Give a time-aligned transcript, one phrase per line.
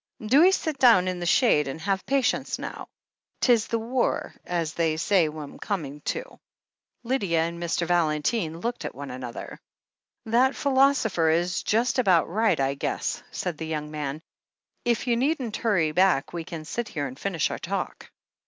[0.25, 2.87] Do 'ee sit down in the shade and have patience, now.
[3.41, 6.39] 'Tis this war, as they say we'm coming to."
[7.03, 7.85] Lydia and Mr.
[7.85, 9.59] Valentine looked at one another,
[10.25, 14.23] "That philosopher is just about right, I guess," said the young man.
[14.85, 18.09] "If you needn't hurry back, we can sit here and finish our talk."